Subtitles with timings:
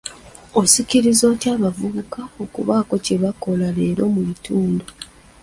[0.61, 4.85] Osikiriza otya abavubuka okubaako kye bakola leero mu bitundu?